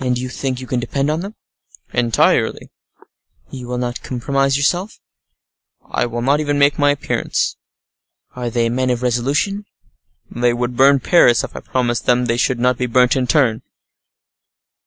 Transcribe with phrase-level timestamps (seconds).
[0.00, 1.34] "And you think you can depend on them?"
[1.92, 2.70] "Entirely."
[3.50, 5.00] "And you will not compromise yourself?"
[5.84, 7.58] "I will not even make my appearance."
[8.34, 9.66] "Are they men of resolution?"
[10.30, 13.60] "They would burn Paris, if I promised them they should not be burnt in turn."